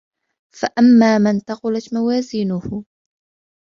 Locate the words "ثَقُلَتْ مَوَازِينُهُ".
1.39-2.85